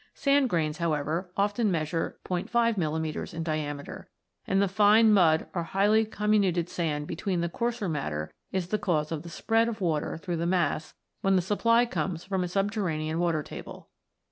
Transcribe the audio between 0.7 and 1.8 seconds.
however, often